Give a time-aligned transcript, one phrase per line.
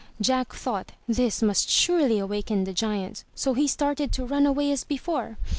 [0.09, 4.71] '* Jack thought this must surely awaken the giant, so he started to run away
[4.71, 5.37] as before.